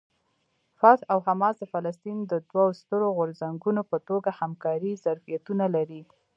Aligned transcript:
فتح 0.79 1.03
او 1.13 1.19
حماس 1.27 1.55
د 1.59 1.63
فلسطین 1.73 2.17
د 2.25 2.33
دوو 2.49 2.65
سترو 2.81 3.07
غورځنګونو 3.17 3.81
په 3.89 3.97
توګه 4.07 4.29
همکارۍ 4.39 4.93
ظرفیتونه 5.05 5.65
لري. 5.75 6.01